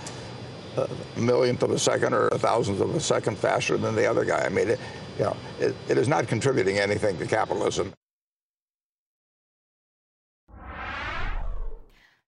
a 0.77 0.89
millionth 1.21 1.63
of 1.63 1.71
a 1.71 1.79
second 1.79 2.15
or 2.15 2.29
a 2.29 2.39
thousandth 2.39 2.81
of 2.81 2.95
a 2.95 3.01
second 3.01 3.37
faster 3.39 3.77
than 3.77 3.95
the 3.95 4.07
other 4.07 4.25
guy. 4.25 4.45
I 4.45 4.49
mean, 4.49 4.71
it, 4.71 4.81
you 5.19 5.25
know, 5.25 5.37
it, 5.59 5.75
it 5.89 5.99
is 5.99 6.09
not 6.09 6.29
contributing 6.29 6.79
anything 6.79 7.19
to 7.19 7.27
capitalism. 7.27 7.93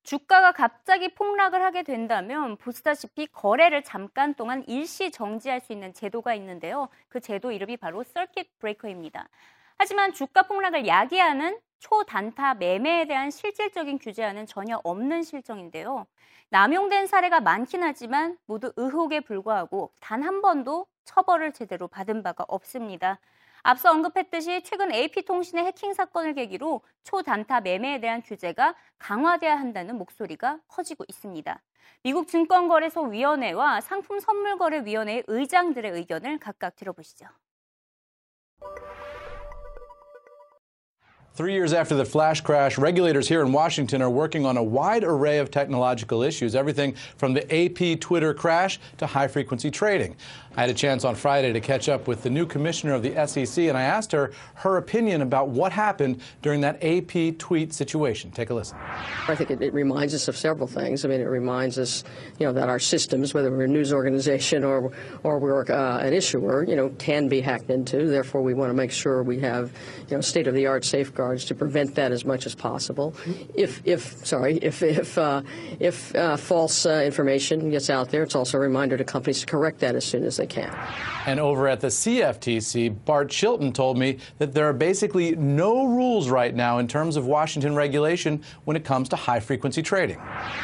주가가 0.02 0.52
갑자기 0.52 1.14
폭락을 1.14 1.62
하게 1.62 1.84
된다면 1.84 2.56
보시다시피 2.56 3.28
거래를 3.28 3.82
잠깐 3.82 4.34
동안 4.34 4.64
일시 4.66 5.10
정지할 5.10 5.60
수 5.60 5.72
있는 5.72 5.94
제도가 5.94 6.34
있는데요. 6.34 6.88
그 7.08 7.20
제도 7.20 7.52
이름이 7.52 7.78
바로 7.78 8.02
서킷 8.02 8.58
브레이커입니다. 8.58 9.28
하지만 9.78 10.12
주가 10.12 10.42
폭락을 10.42 10.86
야기하는 10.86 11.58
초단타 11.82 12.54
매매에 12.54 13.06
대한 13.06 13.30
실질적인 13.30 13.98
규제안은 13.98 14.46
전혀 14.46 14.80
없는 14.84 15.22
실정인데요. 15.24 16.06
남용된 16.50 17.06
사례가 17.08 17.40
많긴 17.40 17.82
하지만 17.82 18.38
모두 18.46 18.72
의혹에 18.76 19.20
불과하고 19.20 19.92
단 20.00 20.22
한 20.22 20.40
번도 20.42 20.86
처벌을 21.04 21.52
제대로 21.52 21.88
받은 21.88 22.22
바가 22.22 22.44
없습니다. 22.48 23.18
앞서 23.64 23.90
언급했듯이 23.90 24.62
최근 24.62 24.92
AP통신의 24.92 25.64
해킹 25.64 25.92
사건을 25.94 26.34
계기로 26.34 26.82
초단타 27.04 27.60
매매에 27.62 28.00
대한 28.00 28.22
규제가 28.22 28.74
강화돼야 28.98 29.58
한다는 29.58 29.98
목소리가 29.98 30.60
커지고 30.68 31.04
있습니다. 31.08 31.60
미국 32.04 32.28
증권거래소위원회와 32.28 33.80
상품선물거래위원회의 33.80 35.24
의장들의 35.26 35.90
의견을 35.92 36.38
각각 36.38 36.76
들어보시죠. 36.76 37.26
Three 41.34 41.54
years 41.54 41.72
after 41.72 41.94
the 41.94 42.04
flash 42.04 42.42
crash, 42.42 42.76
regulators 42.76 43.26
here 43.26 43.40
in 43.40 43.54
Washington 43.54 44.02
are 44.02 44.10
working 44.10 44.44
on 44.44 44.58
a 44.58 44.62
wide 44.62 45.02
array 45.02 45.38
of 45.38 45.50
technological 45.50 46.22
issues, 46.22 46.54
everything 46.54 46.94
from 47.16 47.32
the 47.32 47.42
AP 47.50 48.00
Twitter 48.00 48.34
crash 48.34 48.78
to 48.98 49.06
high 49.06 49.28
frequency 49.28 49.70
trading. 49.70 50.14
I 50.54 50.60
had 50.60 50.68
a 50.68 50.74
chance 50.74 51.06
on 51.06 51.14
Friday 51.14 51.50
to 51.54 51.60
catch 51.60 51.88
up 51.88 52.06
with 52.06 52.22
the 52.22 52.28
new 52.28 52.44
commissioner 52.44 52.92
of 52.92 53.02
the 53.02 53.26
SEC, 53.26 53.64
and 53.64 53.78
I 53.78 53.84
asked 53.84 54.12
her 54.12 54.32
her 54.56 54.76
opinion 54.76 55.22
about 55.22 55.48
what 55.48 55.72
happened 55.72 56.20
during 56.42 56.60
that 56.60 56.84
AP 56.84 57.38
tweet 57.38 57.72
situation. 57.72 58.30
Take 58.30 58.50
a 58.50 58.54
listen. 58.54 58.76
I 59.26 59.34
think 59.34 59.50
it, 59.50 59.62
it 59.62 59.72
reminds 59.72 60.12
us 60.12 60.28
of 60.28 60.36
several 60.36 60.66
things. 60.66 61.06
I 61.06 61.08
mean, 61.08 61.22
it 61.22 61.24
reminds 61.24 61.78
us, 61.78 62.04
you 62.38 62.46
know, 62.46 62.52
that 62.52 62.68
our 62.68 62.78
systems, 62.78 63.32
whether 63.32 63.50
we're 63.50 63.64
a 63.64 63.68
news 63.68 63.94
organization 63.94 64.64
or 64.64 64.92
or 65.22 65.38
we're 65.38 65.64
uh, 65.72 66.00
an 66.00 66.12
issuer, 66.12 66.64
you 66.64 66.76
know, 66.76 66.90
can 66.98 67.28
be 67.28 67.40
hacked 67.40 67.70
into. 67.70 68.06
Therefore, 68.06 68.42
we 68.42 68.52
want 68.52 68.68
to 68.68 68.74
make 68.74 68.92
sure 68.92 69.22
we 69.22 69.40
have, 69.40 69.72
you 70.10 70.16
know, 70.16 70.20
state-of-the-art 70.20 70.84
safeguards 70.84 71.21
to 71.22 71.54
prevent 71.54 71.94
that 71.94 72.12
as 72.12 72.24
much 72.24 72.46
as 72.46 72.54
possible. 72.54 73.14
If 73.54 73.82
if 73.84 74.26
sorry, 74.26 74.58
if 74.58 74.82
if 74.82 75.16
uh, 75.16 75.42
if 75.80 76.14
uh, 76.14 76.36
false 76.36 76.86
uh, 76.86 77.02
information 77.04 77.70
gets 77.70 77.90
out 77.90 78.10
there, 78.10 78.22
it's 78.22 78.34
also 78.34 78.58
a 78.58 78.60
reminder 78.60 78.96
to 78.96 79.04
companies 79.04 79.40
to 79.40 79.46
correct 79.46 79.80
that 79.80 79.94
as 79.94 80.04
soon 80.04 80.24
as 80.24 80.36
they 80.36 80.46
can. 80.46 80.76
And 81.26 81.38
over 81.38 81.68
at 81.68 81.80
the 81.80 81.88
CFTC, 81.88 83.04
Bart 83.04 83.30
Chilton 83.30 83.72
told 83.72 83.96
me 83.96 84.18
that 84.38 84.52
there 84.52 84.68
are 84.68 84.72
basically 84.72 85.36
no 85.36 85.84
rules 85.86 86.28
right 86.28 86.54
now 86.54 86.78
in 86.78 86.88
terms 86.88 87.16
of 87.16 87.26
Washington 87.26 87.74
regulation 87.74 88.42
when 88.64 88.76
it 88.76 88.84
comes 88.84 89.08
to 89.10 89.16
high 89.16 89.40
frequency 89.40 89.82
trading. 89.82 90.18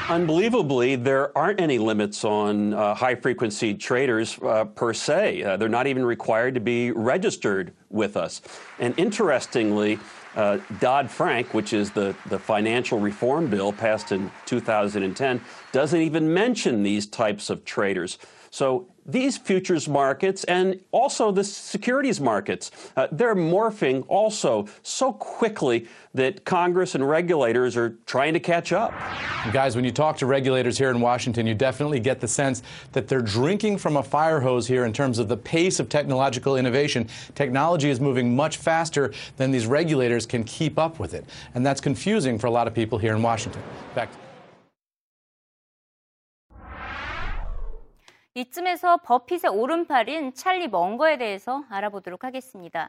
Unbelievably, 0.08 0.96
there 0.96 1.36
aren't 1.38 1.60
any 1.60 1.78
limits 1.78 2.24
on 2.24 2.74
uh, 2.74 2.94
high 2.94 3.14
frequency 3.14 3.74
traders 3.74 4.38
uh, 4.42 4.64
per 4.64 4.92
se. 4.92 5.42
Uh, 5.42 5.56
they're 5.56 5.68
not 5.68 5.86
even 5.86 6.04
required 6.04 6.54
to 6.54 6.60
be 6.60 6.90
registered 6.90 7.72
with 7.90 8.16
us. 8.16 8.42
And 8.78 8.94
interestingly, 8.98 9.98
uh, 10.36 10.58
Dodd 10.78 11.10
Frank, 11.10 11.52
which 11.54 11.72
is 11.72 11.90
the, 11.90 12.14
the 12.26 12.38
financial 12.38 12.98
reform 12.98 13.48
bill 13.48 13.72
passed 13.72 14.12
in 14.12 14.30
2010, 14.46 15.40
doesn't 15.72 16.00
even 16.00 16.32
mention 16.32 16.82
these 16.82 17.06
types 17.06 17.50
of 17.50 17.64
traders. 17.64 18.18
So 18.50 18.88
these 19.08 19.38
futures 19.38 19.88
markets 19.88 20.44
and 20.44 20.78
also 20.92 21.32
the 21.32 21.42
securities 21.42 22.20
markets, 22.20 22.70
uh, 22.96 23.08
they're 23.10 23.34
morphing 23.34 24.04
also 24.06 24.68
so 24.82 25.12
quickly 25.12 25.88
that 26.14 26.44
Congress 26.44 26.94
and 26.94 27.08
regulators 27.08 27.76
are 27.76 27.96
trying 28.04 28.34
to 28.34 28.40
catch 28.40 28.72
up. 28.72 28.92
Guys, 29.52 29.74
when 29.74 29.84
you 29.84 29.90
talk 29.90 30.18
to 30.18 30.26
regulators 30.26 30.76
here 30.76 30.90
in 30.90 31.00
Washington, 31.00 31.46
you 31.46 31.54
definitely 31.54 32.00
get 32.00 32.20
the 32.20 32.28
sense 32.28 32.62
that 32.92 33.08
they're 33.08 33.22
drinking 33.22 33.78
from 33.78 33.96
a 33.96 34.02
fire 34.02 34.40
hose 34.40 34.66
here 34.66 34.84
in 34.84 34.92
terms 34.92 35.18
of 35.18 35.28
the 35.28 35.36
pace 35.36 35.80
of 35.80 35.88
technological 35.88 36.56
innovation. 36.56 37.08
Technology 37.34 37.88
is 37.88 38.00
moving 38.00 38.36
much 38.36 38.58
faster 38.58 39.12
than 39.36 39.50
these 39.50 39.66
regulators 39.66 40.26
can 40.26 40.44
keep 40.44 40.78
up 40.78 40.98
with 40.98 41.14
it. 41.14 41.24
And 41.54 41.64
that's 41.64 41.80
confusing 41.80 42.38
for 42.38 42.46
a 42.46 42.50
lot 42.50 42.66
of 42.66 42.74
people 42.74 42.98
here 42.98 43.14
in 43.14 43.22
Washington. 43.22 43.62
Back 43.94 44.10
이쯤에서 48.38 48.98
버핏의 48.98 49.50
오른팔인 49.52 50.32
찰리 50.34 50.68
멍거에 50.68 51.18
대해서 51.18 51.64
알아보도록 51.68 52.22
하겠습니다. 52.22 52.88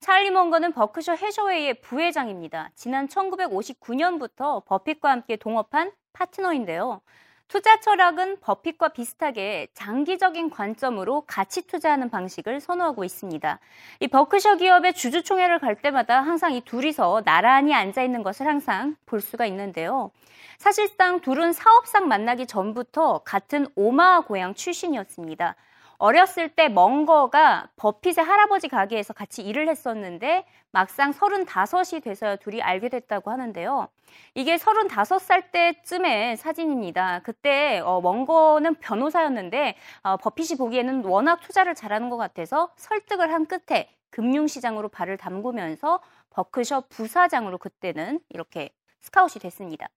찰리 0.00 0.30
멍거는 0.30 0.72
버크셔 0.72 1.14
해셔웨이의 1.14 1.82
부회장입니다. 1.82 2.70
지난 2.74 3.06
1959년부터 3.06 4.64
버핏과 4.64 5.10
함께 5.10 5.36
동업한 5.36 5.92
파트너인데요. 6.14 7.02
투자 7.48 7.80
철학은 7.80 8.40
버핏과 8.40 8.88
비슷하게 8.90 9.68
장기적인 9.72 10.50
관점으로 10.50 11.22
가치 11.26 11.66
투자하는 11.66 12.10
방식을 12.10 12.60
선호하고 12.60 13.04
있습니다. 13.04 13.58
이 14.00 14.08
버크셔 14.08 14.56
기업의 14.56 14.92
주주총회를 14.92 15.58
갈 15.58 15.74
때마다 15.74 16.20
항상 16.20 16.52
이 16.52 16.60
둘이서 16.60 17.22
나란히 17.24 17.74
앉아 17.74 18.02
있는 18.02 18.22
것을 18.22 18.46
항상 18.46 18.96
볼 19.06 19.22
수가 19.22 19.46
있는데요. 19.46 20.10
사실상 20.58 21.20
둘은 21.20 21.54
사업상 21.54 22.06
만나기 22.06 22.46
전부터 22.46 23.22
같은 23.24 23.66
오마하 23.76 24.20
고향 24.20 24.54
출신이었습니다. 24.54 25.56
어렸을 25.98 26.48
때 26.48 26.68
멍거가 26.68 27.70
버핏의 27.76 28.24
할아버지 28.24 28.68
가게에서 28.68 29.12
같이 29.12 29.42
일을 29.42 29.68
했었는데 29.68 30.46
막상 30.70 31.12
35이 31.12 32.02
돼서야 32.02 32.36
둘이 32.36 32.62
알게 32.62 32.88
됐다고 32.88 33.32
하는데요. 33.32 33.88
이게 34.34 34.56
35살 34.56 35.50
때쯤의 35.50 36.36
사진입니다. 36.36 37.20
그때 37.24 37.80
어, 37.84 38.00
멍거는 38.00 38.76
변호사였는데 38.76 39.76
어, 40.02 40.16
버핏이 40.18 40.56
보기에는 40.56 41.04
워낙 41.04 41.40
투자를 41.40 41.74
잘하는 41.74 42.10
것 42.10 42.16
같아서 42.16 42.70
설득을 42.76 43.32
한 43.32 43.46
끝에 43.46 43.88
금융시장으로 44.10 44.88
발을 44.88 45.16
담그면서 45.16 46.00
버크셔 46.30 46.84
부사장으로 46.88 47.58
그때는 47.58 48.20
이렇게 48.28 48.70
스카웃이 49.00 49.40
됐습니다. 49.40 49.88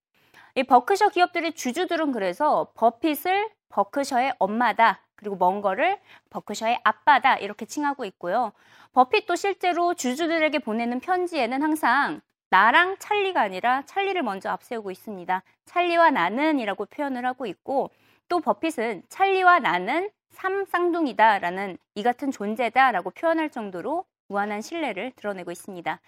이 0.55 0.63
버크셔 0.63 1.10
기업들의 1.10 1.53
주주들은 1.53 2.12
그래서 2.12 2.72
버핏을 2.75 3.50
버크셔의 3.70 4.34
엄마다 4.39 5.00
그리고 5.22 5.36
멍거를 5.38 5.98
버크셔의 6.32 6.82
아빠다 6.84 7.38
이렇게 7.38 7.66
칭하고 7.66 8.06
있고요. 8.06 8.51
버핏도 8.94 9.36
실제로 9.36 9.94
주주들에게 9.94 10.60
보내는 10.60 11.00
편지에는 11.00 11.62
항상 11.62 12.22
나랑 12.50 12.98
찰리가 12.98 13.40
아니라 13.40 13.84
찰리를 13.86 14.22
먼저 14.24 14.50
앞세우고 14.50 14.92
있습니다. 14.92 15.44
찰리와 15.66 16.10
나는이라고 16.10 16.86
표현을 16.88 17.25
하고 17.25 17.46
있고 17.46 17.92
또 18.28 18.42
버핏은 18.42 19.04
찰리와 19.08 19.60
나는 19.60 20.10
삼쌍둥이다라는 20.32 21.78
이 21.96 22.04
같은 22.04 22.32
존재다라고 22.32 23.12
표현할 23.12 23.51
정도로 23.51 24.06
무한한 24.28 24.62
신뢰를 24.62 25.12
드러내고 25.16 25.51
있습니다. 25.51 26.00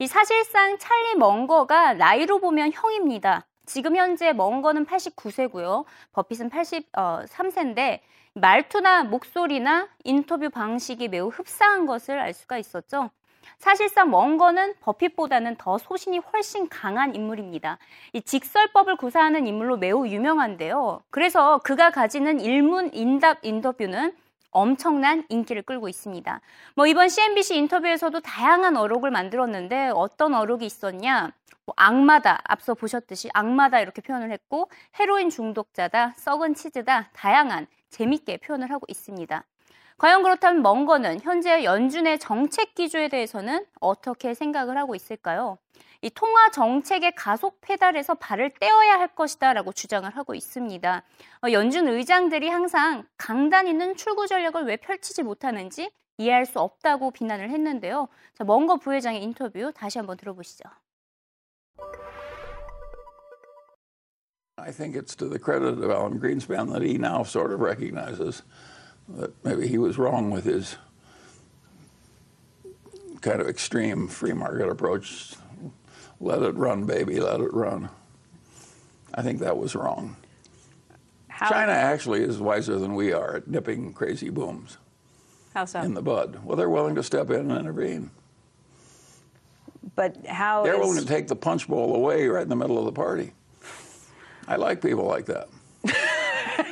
이 0.00 0.06
사실상 0.06 0.78
찰리 0.78 1.14
멍거가 1.14 1.94
나이로 1.94 2.40
보면 2.40 2.72
형입니다. 2.72 3.46
지금 3.66 3.96
현재 3.96 4.32
멍거는 4.32 4.86
89세고요. 4.86 5.84
버핏은 6.12 6.50
83세인데 6.50 8.00
말투나 8.40 9.04
목소리나 9.04 9.88
인터뷰 10.04 10.50
방식이 10.50 11.08
매우 11.08 11.28
흡사한 11.28 11.86
것을 11.86 12.18
알 12.18 12.32
수가 12.32 12.58
있었죠. 12.58 13.10
사실상 13.58 14.10
멍거는 14.10 14.74
버핏보다는 14.80 15.56
더 15.56 15.78
소신이 15.78 16.18
훨씬 16.18 16.68
강한 16.68 17.14
인물입니다. 17.14 17.78
이 18.12 18.20
직설법을 18.20 18.96
구사하는 18.96 19.46
인물로 19.46 19.78
매우 19.78 20.06
유명한데요. 20.06 21.02
그래서 21.10 21.58
그가 21.64 21.90
가지는 21.90 22.40
일문 22.40 22.90
인답 22.92 23.38
인터뷰는 23.42 24.14
엄청난 24.50 25.24
인기를 25.28 25.62
끌고 25.62 25.88
있습니다. 25.88 26.40
뭐 26.74 26.86
이번 26.86 27.08
CNBC 27.08 27.56
인터뷰에서도 27.56 28.20
다양한 28.20 28.76
어록을 28.76 29.10
만들었는데 29.10 29.92
어떤 29.94 30.34
어록이 30.34 30.66
있었냐? 30.66 31.32
뭐 31.64 31.74
악마다 31.76 32.40
앞서 32.44 32.74
보셨듯이 32.74 33.28
악마다 33.34 33.80
이렇게 33.80 34.00
표현을 34.00 34.30
했고 34.30 34.70
헤로인 34.98 35.28
중독자다, 35.28 36.14
썩은 36.16 36.54
치즈다 36.54 37.10
다양한 37.12 37.66
재밌게 37.90 38.38
표현을 38.38 38.70
하고 38.70 38.86
있습니다. 38.88 39.44
과연 39.98 40.22
그렇다면 40.22 40.62
멍거는 40.62 41.20
현재 41.22 41.64
연준의 41.64 42.20
정책 42.20 42.76
기조에 42.76 43.08
대해서는 43.08 43.66
어떻게 43.80 44.32
생각을 44.32 44.78
하고 44.78 44.94
있을까요? 44.94 45.58
이 46.02 46.10
통화 46.10 46.50
정책의 46.52 47.16
가속 47.16 47.60
페달에서 47.60 48.14
발을 48.14 48.50
떼어야 48.60 49.00
할 49.00 49.08
것이다라고 49.08 49.72
주장을 49.72 50.08
하고 50.08 50.36
있습니다. 50.36 51.02
어, 51.42 51.50
연준 51.50 51.88
의장들이 51.88 52.48
항상 52.48 53.04
강단 53.16 53.66
있는 53.66 53.96
출구 53.96 54.28
전략을 54.28 54.66
왜 54.66 54.76
펼치지 54.76 55.24
못하는지 55.24 55.90
이해할 56.16 56.46
수 56.46 56.60
없다고 56.60 57.10
비난을 57.10 57.50
했는데요. 57.50 58.06
자, 58.34 58.44
멍거 58.44 58.76
부회장의 58.76 59.20
인터뷰 59.20 59.72
다시 59.74 59.98
한번 59.98 60.16
들어보시죠. 60.16 60.62
I 64.56 64.70
think 64.70 64.96
it's 64.96 65.16
to 65.16 65.28
the 65.28 65.40
credit 65.40 65.82
of 65.82 65.90
Alan 65.90 66.20
Greenspan 66.20 66.70
that 66.70 66.82
he 66.82 66.98
now 66.98 67.24
sort 67.24 67.52
of 67.52 67.60
recognizes 67.60 68.44
that 69.16 69.44
maybe 69.44 69.66
he 69.66 69.78
was 69.78 69.98
wrong 69.98 70.30
with 70.30 70.44
his 70.44 70.76
kind 73.20 73.40
of 73.40 73.48
extreme 73.48 74.08
free 74.08 74.32
market 74.32 74.68
approach. 74.68 75.34
Let 76.20 76.42
it 76.42 76.54
run, 76.54 76.84
baby, 76.84 77.20
let 77.20 77.40
it 77.40 77.52
run. 77.52 77.90
I 79.14 79.22
think 79.22 79.40
that 79.40 79.56
was 79.56 79.74
wrong. 79.74 80.16
How, 81.28 81.50
China 81.50 81.72
actually 81.72 82.22
is 82.22 82.38
wiser 82.38 82.78
than 82.78 82.94
we 82.94 83.12
are 83.12 83.36
at 83.36 83.48
nipping 83.48 83.92
crazy 83.92 84.28
booms 84.28 84.76
how 85.54 85.64
so? 85.64 85.80
in 85.80 85.94
the 85.94 86.02
bud. 86.02 86.40
Well, 86.44 86.56
they're 86.56 86.68
willing 86.68 86.94
to 86.96 87.02
step 87.02 87.30
in 87.30 87.50
and 87.50 87.58
intervene. 87.58 88.10
but 89.94 90.26
how 90.26 90.64
They're 90.64 90.78
willing 90.78 90.98
to 90.98 91.06
take 91.06 91.28
the 91.28 91.36
punch 91.36 91.68
bowl 91.68 91.94
away 91.94 92.26
right 92.28 92.42
in 92.42 92.48
the 92.48 92.56
middle 92.56 92.78
of 92.78 92.84
the 92.84 92.92
party. 92.92 93.32
I 94.46 94.56
like 94.56 94.80
people 94.80 95.04
like 95.04 95.26
that. 95.26 95.48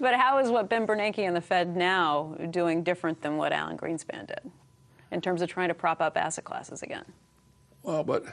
But 0.00 0.14
how 0.14 0.38
is 0.38 0.50
what 0.50 0.70
Ben 0.70 0.86
Bernanke 0.86 1.18
and 1.18 1.36
the 1.36 1.42
Fed 1.42 1.76
now 1.76 2.34
doing 2.50 2.82
different 2.82 3.20
than 3.20 3.36
what 3.36 3.52
Alan 3.52 3.76
Greenspan 3.76 4.26
did 4.26 4.50
in 5.10 5.20
terms 5.20 5.42
of 5.42 5.50
trying 5.50 5.68
to 5.68 5.74
prop 5.74 6.00
up 6.00 6.16
asset 6.16 6.44
classes 6.44 6.82
again? 6.82 7.04
Well, 7.82 8.02
but 8.02 8.24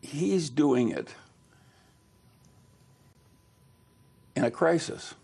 he's 0.00 0.48
doing 0.48 0.90
it 0.90 1.14
in 4.34 4.44
a 4.44 4.50
crisis, 4.50 5.14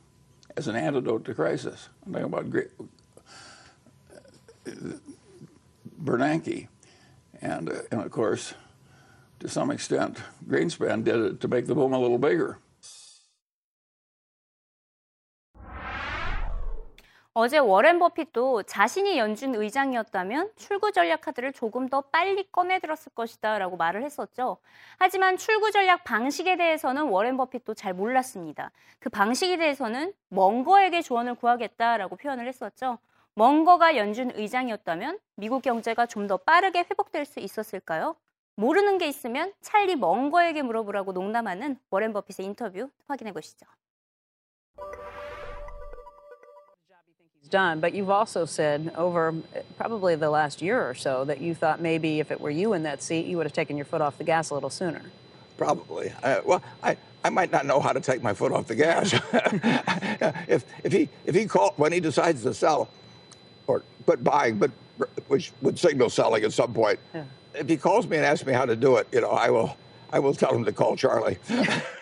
as 0.57 0.68
an 0.68 0.76
antidote 0.76 1.25
to 1.25 1.35
crisis. 1.35 1.88
I'm 2.04 2.12
talking 2.12 2.26
about 2.26 2.50
Gre- 2.50 2.85
Bernanke. 6.02 6.68
And, 7.40 7.71
uh, 7.71 7.83
and 7.90 8.02
of 8.02 8.11
course, 8.11 8.52
to 9.40 9.49
some 9.49 9.71
extent, 9.71 10.18
Greenspan 10.47 11.04
did 11.04 11.16
it 11.16 11.40
to 11.40 11.49
make 11.49 11.66
the 11.66 11.75
boom 11.75 11.95
a 11.95 11.99
little 11.99 12.18
bigger. 12.18 12.59
어제 17.40 17.59
워렌 17.59 18.00
버핏도 18.00 18.64
자신이 18.64 19.16
연준 19.16 19.54
의장이었다면 19.54 20.50
출구 20.57 20.90
전략 20.90 21.21
카드를 21.21 21.52
조금 21.52 21.88
더 21.88 22.00
빨리 22.00 22.42
꺼내들었을 22.50 23.12
것이다 23.14 23.59
라고 23.61 23.76
말을 23.76 24.02
했었죠. 24.02 24.57
하지만 24.99 25.37
출구 25.37 25.71
전략 25.71 26.02
방식에 26.02 26.57
대해서는 26.57 27.04
워렌 27.04 27.37
버핏도 27.37 27.75
잘 27.75 27.95
몰랐습니다. 27.95 28.73
그 28.99 29.09
방식에 29.09 29.57
대해서는 29.57 30.12
멍거에게 30.30 31.00
조언을 31.00 31.37
구하겠다라고 31.37 32.16
표현을 32.16 32.49
했었죠. 32.49 32.99
멍거가 33.35 33.97
연준 33.97 34.33
의장이었다면 34.35 35.21
미국 35.37 35.62
경제가 35.62 36.07
좀 36.07 36.26
더 36.26 36.38
빠르게 36.38 36.80
회복될 36.80 37.25
수 37.25 37.38
있었을까요? 37.38 38.16
모르는 38.57 38.99
게 38.99 39.07
있으면 39.07 39.52
찰리 39.61 39.95
멍거에게 39.95 40.62
물어보라고 40.62 41.12
농담하는 41.12 41.78
워렌 41.90 42.12
버핏의 42.12 42.47
인터뷰 42.47 42.90
확인해 43.07 43.30
보시죠. 43.33 43.64
Done. 47.50 47.81
But 47.81 47.95
you've 47.95 48.11
also 48.11 48.45
said 48.45 48.93
over 48.97 49.28
uh, 49.28 49.61
probably 49.76 50.14
the 50.14 50.31
last 50.31 50.62
year 50.62 50.88
or 50.88 50.95
so 50.95 51.25
that 51.25 51.40
you 51.40 51.55
thought 51.55 51.81
maybe 51.81 52.21
if 52.21 52.31
it 52.31 52.40
were 52.40 52.50
you 52.50 52.73
in 52.73 52.83
that 52.85 53.02
seat, 53.02 53.26
you 53.26 53.37
would 53.37 53.47
have 53.47 53.52
taken 53.52 53.76
your 53.76 53.87
foot 53.87 54.00
off 54.00 54.19
the 54.19 54.25
gas 54.25 54.50
a 54.50 54.55
little 54.55 54.71
sooner. 54.71 55.02
Probably. 55.57 56.12
Uh, 56.23 56.40
well, 56.45 56.62
I, 56.83 56.97
I 57.25 57.31
might 57.31 57.50
not 57.50 57.67
know 57.67 57.81
how 57.81 57.93
to 57.93 58.00
take 58.00 58.23
my 58.23 58.33
foot 58.33 58.52
off 58.52 58.69
the 58.69 58.76
gas. 58.76 59.12
if 60.49 60.64
if 60.85 60.93
he 60.93 61.09
if 61.26 61.35
he 61.35 61.47
call 61.47 61.73
when 61.76 61.93
he 61.93 62.00
decides 62.00 62.43
to 62.43 62.55
sell, 62.55 62.88
or 63.67 63.83
but 64.07 64.23
buying, 64.23 64.59
but 64.59 64.71
which 65.26 65.52
would 65.62 65.78
signal 65.78 66.11
selling 66.11 66.45
at 66.45 66.52
some 66.52 66.73
point. 66.73 66.99
Yeah. 67.12 67.25
If 67.55 67.69
he 67.69 67.76
calls 67.76 68.07
me 68.07 68.17
and 68.17 68.25
asks 68.25 68.47
me 68.47 68.52
how 68.52 68.67
to 68.67 68.76
do 68.76 68.97
it, 68.97 69.09
you 69.12 69.21
know, 69.21 69.31
I 69.31 69.50
will 69.50 69.76
I 70.12 70.21
will 70.21 70.35
tell 70.35 70.55
him 70.55 70.64
to 70.64 70.73
call 70.73 70.97
Charlie. 70.97 71.38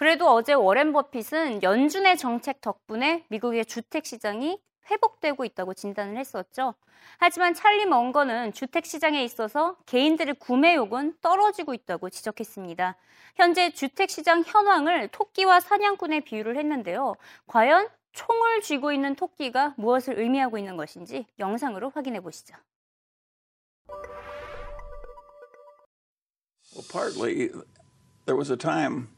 그래도 0.00 0.30
어제 0.30 0.54
워렌 0.54 0.94
버핏은 0.94 1.62
연준의 1.62 2.16
정책 2.16 2.62
덕분에 2.62 3.26
미국의 3.28 3.66
주택 3.66 4.06
시장이 4.06 4.58
회복되고 4.90 5.44
있다고 5.44 5.74
진단을 5.74 6.16
했었죠. 6.16 6.72
하지만 7.18 7.52
찰리 7.52 7.84
멍거는 7.84 8.54
주택 8.54 8.86
시장에 8.86 9.22
있어서 9.22 9.76
개인들의 9.84 10.36
구매욕은 10.36 11.18
떨어지고 11.20 11.74
있다고 11.74 12.08
지적했습니다. 12.08 12.96
현재 13.36 13.74
주택 13.74 14.08
시장 14.08 14.42
현황을 14.42 15.08
토끼와 15.08 15.60
사냥꾼에 15.60 16.20
비유를 16.20 16.56
했는데요. 16.56 17.16
과연 17.46 17.90
총을 18.12 18.62
쥐고 18.62 18.92
있는 18.92 19.14
토끼가 19.14 19.74
무엇을 19.76 20.18
의미하고 20.18 20.56
있는 20.56 20.78
것인지 20.78 21.26
영상으로 21.38 21.90
확인해 21.90 22.20
보시죠. 22.20 22.54
Well, 26.72 26.88
partly, 26.90 27.50
there 28.24 28.38
was 28.38 28.50
a 28.50 28.56
time 28.56 29.08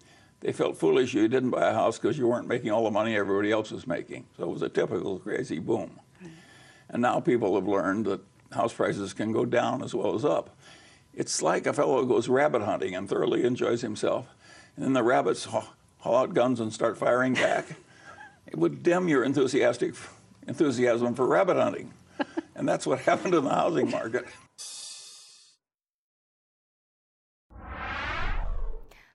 they 0.42 0.52
felt 0.52 0.76
foolish 0.76 1.14
you 1.14 1.28
didn't 1.28 1.50
buy 1.50 1.70
a 1.70 1.72
house 1.72 1.98
because 1.98 2.18
you 2.18 2.26
weren't 2.26 2.48
making 2.48 2.72
all 2.72 2.84
the 2.84 2.90
money 2.90 3.16
everybody 3.16 3.52
else 3.52 3.70
was 3.70 3.86
making. 3.86 4.26
So 4.36 4.44
it 4.44 4.50
was 4.50 4.62
a 4.62 4.68
typical 4.68 5.20
crazy 5.20 5.60
boom. 5.60 6.00
And 6.90 7.00
now 7.00 7.20
people 7.20 7.54
have 7.54 7.66
learned 7.66 8.06
that 8.06 8.20
house 8.50 8.74
prices 8.74 9.14
can 9.14 9.32
go 9.32 9.44
down 9.44 9.82
as 9.82 9.94
well 9.94 10.14
as 10.14 10.24
up. 10.24 10.56
It's 11.14 11.42
like 11.42 11.66
a 11.66 11.72
fellow 11.72 12.02
who 12.02 12.08
goes 12.08 12.28
rabbit 12.28 12.62
hunting 12.62 12.94
and 12.94 13.08
thoroughly 13.08 13.44
enjoys 13.44 13.82
himself, 13.82 14.26
and 14.76 14.84
then 14.84 14.92
the 14.94 15.02
rabbits 15.02 15.44
haul 15.44 15.68
haul 15.98 16.16
out 16.16 16.34
guns 16.34 16.58
and 16.58 16.72
start 16.72 16.98
firing 16.98 17.34
back. 17.34 17.76
it 18.46 18.58
would 18.58 18.82
dim 18.82 19.08
your 19.08 19.22
enthusiastic 19.22 19.94
enthusiasm 20.48 21.14
for 21.14 21.26
rabbit 21.26 21.56
hunting. 21.56 21.92
and 22.56 22.68
that's 22.68 22.86
what 22.86 22.98
happened 23.00 23.34
in 23.34 23.44
the 23.44 23.54
housing 23.54 23.88
market. 23.90 24.26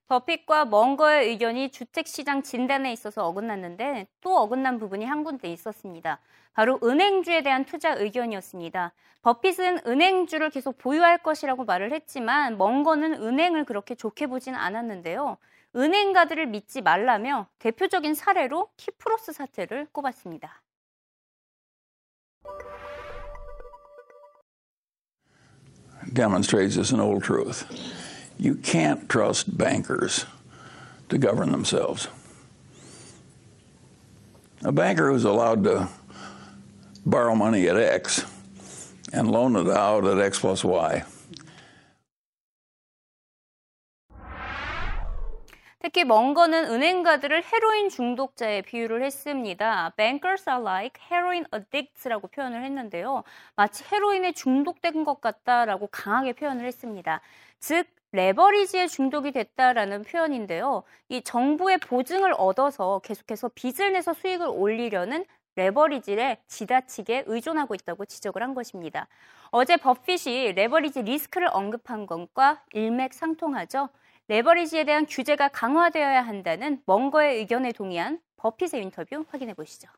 버핏과 0.07 0.65
멍거의 0.65 1.27
의견이 1.29 1.69
주택시장 1.69 2.41
진단에 2.41 2.91
있어서 2.93 3.27
어긋났는데 3.27 4.07
또 4.21 4.37
어긋난 4.37 4.79
부분이 4.79 5.05
한 5.05 5.23
군데 5.23 5.51
있었습니다. 5.51 6.19
바로 6.53 6.79
은행주에 6.81 7.43
대한 7.43 7.65
투자 7.65 7.93
의견이었습니다. 7.93 8.93
버핏은 9.21 9.81
은행주를 9.85 10.49
계속 10.49 10.77
보유할 10.77 11.17
것이라고 11.17 11.65
말을 11.65 11.91
했지만 11.91 12.57
멍거는 12.57 13.21
은행을 13.21 13.65
그렇게 13.65 13.95
좋게 13.95 14.27
보진 14.27 14.55
않았는데요. 14.55 15.37
은행가들을 15.75 16.47
믿지 16.47 16.81
말라며 16.81 17.47
대표적인 17.59 18.15
사례로 18.15 18.69
키프로스 18.77 19.33
사태를 19.33 19.87
꼽았습니다. 19.91 20.61
demonstrates 26.13 26.79
as 26.79 26.93
an 26.93 27.01
old 27.01 27.21
truth. 27.21 27.67
You 28.37 28.55
can't 28.55 29.09
trust 29.09 29.57
bankers 29.57 30.25
to 31.09 31.17
govern 31.17 31.51
themselves. 31.51 32.07
A 34.63 34.71
banker 34.71 35.11
who's 35.11 35.23
allowed 35.23 35.63
to 35.63 35.89
borrow 37.05 37.35
money 37.35 37.67
at 37.67 37.77
X 37.77 38.25
and 39.13 39.31
loan 39.31 39.55
it 39.55 39.69
out 39.69 40.05
at 40.05 40.19
X 40.19 40.39
plus 40.39 40.63
Y. 40.63 41.03
특히 45.87 46.03
멍거는 46.03 46.65
은행가들을 46.65 47.43
헤로인 47.45 47.87
중독자에 47.87 48.61
비유를 48.63 49.05
했습니다. 49.05 49.93
Bankers 49.95 50.49
are 50.49 50.61
like 50.61 51.01
heroin 51.09 51.45
addicts라고 51.55 52.27
표현을 52.27 52.61
했는데요. 52.61 53.23
마치 53.55 53.85
헤로인에 53.89 54.33
중독된 54.33 55.05
것 55.05 55.21
같다라고 55.21 55.87
강하게 55.87 56.33
표현을 56.33 56.65
했습니다. 56.65 57.21
즉 57.61 57.87
레버리지에 58.11 58.87
중독이 58.87 59.31
됐다라는 59.31 60.03
표현인데요. 60.03 60.83
이 61.07 61.21
정부의 61.21 61.77
보증을 61.77 62.33
얻어서 62.37 62.99
계속해서 63.05 63.51
빚을 63.55 63.93
내서 63.93 64.13
수익을 64.13 64.45
올리려는 64.45 65.23
레버리지에 65.55 66.39
지나치게 66.47 67.23
의존하고 67.27 67.75
있다고 67.75 68.03
지적을 68.03 68.43
한 68.43 68.53
것입니다. 68.53 69.07
어제 69.51 69.77
버핏이 69.77 70.51
레버리지 70.51 71.03
리스크를 71.03 71.47
언급한 71.49 72.07
것과 72.07 72.61
일맥상통하죠. 72.73 73.87
레버리지에 74.28 74.84
대한 74.84 75.06
규제가 75.06 75.48
강화되어야 75.48 76.22
한다는 76.22 76.80
멍거의 76.86 77.38
의견에 77.38 77.72
동의한 77.72 78.20
버핏의 78.36 78.82
인터뷰 78.82 79.24
확인해 79.30 79.54
보시죠. 79.54 79.88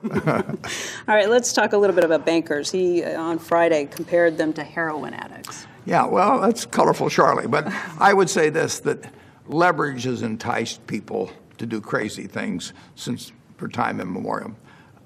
All 0.00 1.14
right, 1.14 1.28
let's 1.28 1.52
talk 1.52 1.72
a 1.72 1.76
little 1.76 1.94
bit 1.94 2.04
about 2.04 2.24
bankers. 2.24 2.70
He, 2.70 3.02
uh, 3.02 3.20
on 3.20 3.38
Friday, 3.38 3.86
compared 3.86 4.38
them 4.38 4.52
to 4.54 4.62
heroin 4.62 5.12
addicts. 5.12 5.66
Yeah, 5.86 6.06
well, 6.06 6.40
that's 6.40 6.64
colorful, 6.64 7.10
Charlie. 7.10 7.48
But 7.48 7.66
I 7.98 8.14
would 8.14 8.30
say 8.30 8.48
this 8.48 8.78
that 8.80 9.12
leverage 9.48 10.04
has 10.04 10.22
enticed 10.22 10.86
people 10.86 11.30
to 11.58 11.66
do 11.66 11.80
crazy 11.80 12.28
things 12.28 12.72
since 12.94 13.32
for 13.56 13.68
time 13.68 14.00
immemorial. 14.00 14.54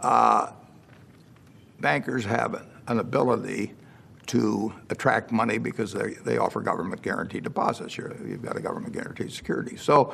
Uh, 0.01 0.53
bankers 1.81 2.25
have 2.25 2.63
an 2.87 2.99
ability 2.99 3.73
to 4.28 4.74
attract 4.90 5.32
money 5.32 5.58
because 5.58 5.94
they, 5.94 6.12
they 6.26 6.38
offer 6.38 6.62
government 6.62 7.02
guaranteed 7.02 7.44
deposits. 7.44 7.98
You're, 7.98 8.16
you've 8.26 8.42
got 8.42 8.58
a 8.58 8.62
government 8.62 8.94
guaranteed 8.94 9.32
security. 9.32 9.78
So, 9.78 10.14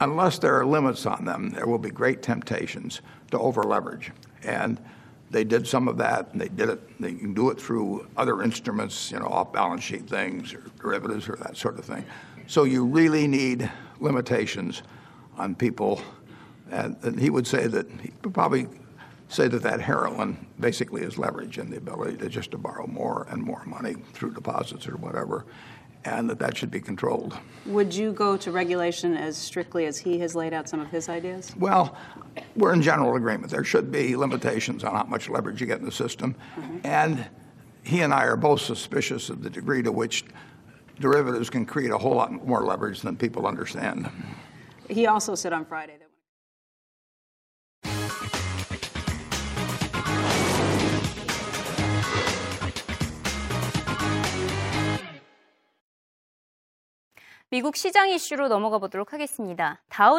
unless 0.00 0.38
there 0.38 0.58
are 0.58 0.66
limits 0.66 1.06
on 1.06 1.24
them, 1.24 1.50
there 1.50 1.66
will 1.66 1.78
be 1.78 1.90
great 1.90 2.22
temptations 2.22 3.00
to 3.30 3.38
over 3.38 3.62
leverage. 3.62 4.12
And 4.42 4.80
they 5.30 5.44
did 5.44 5.66
some 5.66 5.88
of 5.88 5.96
that, 5.98 6.32
and 6.32 6.40
they 6.40 6.48
did 6.48 6.68
it. 6.68 7.00
They 7.00 7.14
can 7.14 7.34
do 7.34 7.50
it 7.50 7.60
through 7.60 8.08
other 8.16 8.42
instruments, 8.42 9.10
you 9.10 9.18
know, 9.18 9.26
off 9.26 9.52
balance 9.52 9.82
sheet 9.82 10.08
things 10.08 10.54
or 10.54 10.62
derivatives 10.80 11.28
or 11.28 11.36
that 11.36 11.56
sort 11.56 11.78
of 11.78 11.84
thing. 11.84 12.04
So, 12.46 12.64
you 12.64 12.84
really 12.84 13.26
need 13.26 13.70
limitations 14.00 14.82
on 15.36 15.54
people. 15.54 16.00
And, 16.70 16.96
and 17.02 17.20
he 17.20 17.30
would 17.30 17.46
say 17.46 17.66
that 17.66 17.88
he 18.00 18.10
probably 18.30 18.68
say 19.28 19.48
that 19.48 19.62
that 19.62 19.80
heroin 19.80 20.46
basically 20.60 21.02
is 21.02 21.18
leverage 21.18 21.58
and 21.58 21.72
the 21.72 21.76
ability 21.76 22.16
to 22.18 22.28
just 22.28 22.50
to 22.52 22.58
borrow 22.58 22.86
more 22.86 23.26
and 23.30 23.42
more 23.42 23.64
money 23.64 23.94
through 24.12 24.32
deposits 24.32 24.86
or 24.86 24.96
whatever, 24.96 25.44
and 26.04 26.28
that 26.28 26.38
that 26.38 26.56
should 26.56 26.70
be 26.70 26.80
controlled. 26.80 27.36
Would 27.66 27.94
you 27.94 28.12
go 28.12 28.36
to 28.36 28.52
regulation 28.52 29.16
as 29.16 29.36
strictly 29.36 29.86
as 29.86 29.98
he 29.98 30.18
has 30.18 30.34
laid 30.34 30.52
out 30.52 30.68
some 30.68 30.80
of 30.80 30.88
his 30.88 31.08
ideas? 31.08 31.54
Well, 31.58 31.96
we're 32.56 32.74
in 32.74 32.82
general 32.82 33.16
agreement. 33.16 33.50
There 33.50 33.64
should 33.64 33.90
be 33.90 34.14
limitations 34.14 34.84
on 34.84 34.94
how 34.94 35.04
much 35.04 35.28
leverage 35.28 35.60
you 35.60 35.66
get 35.66 35.78
in 35.78 35.84
the 35.84 35.92
system. 35.92 36.36
Mm-hmm. 36.56 36.78
And 36.84 37.26
he 37.82 38.02
and 38.02 38.12
I 38.12 38.24
are 38.24 38.36
both 38.36 38.60
suspicious 38.60 39.30
of 39.30 39.42
the 39.42 39.50
degree 39.50 39.82
to 39.82 39.92
which 39.92 40.24
derivatives 41.00 41.50
can 41.50 41.66
create 41.66 41.90
a 41.90 41.98
whole 41.98 42.14
lot 42.14 42.32
more 42.46 42.64
leverage 42.64 43.00
than 43.00 43.16
people 43.16 43.46
understand. 43.46 44.10
He 44.88 45.06
also 45.06 45.34
said 45.34 45.52
on 45.52 45.64
Friday 45.64 45.96
that. 45.98 46.04
미국 57.54 57.76
시장 57.76 58.08
이슈로 58.08 58.48
넘어가 58.48 58.78
보도록 58.78 59.12
하겠습니다. 59.12 59.80
다우 59.88 60.12